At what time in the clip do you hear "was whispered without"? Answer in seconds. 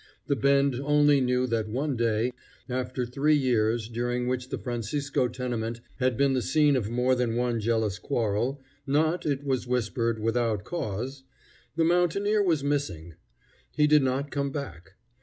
9.43-10.63